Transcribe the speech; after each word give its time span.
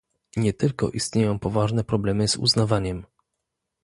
Nie 0.37 0.53
tylko 0.53 0.89
istnieją 0.89 1.39
poważne 1.39 1.83
problemy 1.83 2.27
z 2.27 2.37
uznawaniem 2.37 3.05